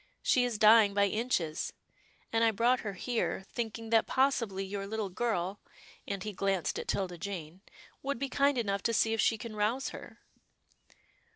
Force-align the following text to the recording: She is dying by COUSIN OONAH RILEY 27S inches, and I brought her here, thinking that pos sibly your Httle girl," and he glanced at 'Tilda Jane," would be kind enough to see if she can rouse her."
She 0.23 0.43
is 0.43 0.57
dying 0.57 0.95
by 0.95 1.05
COUSIN 1.07 1.13
OONAH 1.17 1.17
RILEY 1.17 1.21
27S 1.21 1.21
inches, 1.25 1.73
and 2.33 2.43
I 2.43 2.49
brought 2.49 2.79
her 2.79 2.93
here, 2.93 3.45
thinking 3.51 3.89
that 3.91 4.07
pos 4.07 4.33
sibly 4.37 4.65
your 4.65 4.87
Httle 4.87 5.13
girl," 5.13 5.59
and 6.07 6.23
he 6.23 6.33
glanced 6.33 6.79
at 6.79 6.87
'Tilda 6.87 7.19
Jane," 7.19 7.61
would 8.01 8.17
be 8.17 8.27
kind 8.27 8.57
enough 8.57 8.81
to 8.81 8.95
see 8.95 9.13
if 9.13 9.21
she 9.21 9.37
can 9.37 9.55
rouse 9.55 9.89
her." 9.89 10.17